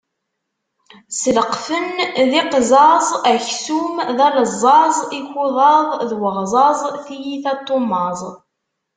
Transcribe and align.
Sleqfen 1.19 1.87
d 2.29 2.31
iqzaẓ, 2.41 3.07
aksum 3.33 3.93
d 4.17 4.19
aleẓẓaẓ, 4.27 4.95
ikukaḍ 5.19 5.87
d 6.09 6.11
uɣẓaẓ, 6.27 6.79
tiyita 7.05 7.53
n 7.57 7.59
tummaẓ. 7.67 8.19